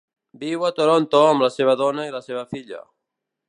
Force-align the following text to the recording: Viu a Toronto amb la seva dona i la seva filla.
Viu 0.43 0.63
a 0.69 0.71
Toronto 0.79 1.21
amb 1.27 1.45
la 1.47 1.51
seva 1.57 1.77
dona 1.85 2.09
i 2.11 2.17
la 2.19 2.25
seva 2.31 2.45
filla. 2.55 2.85